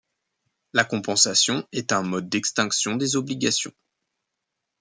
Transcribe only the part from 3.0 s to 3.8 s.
obligations.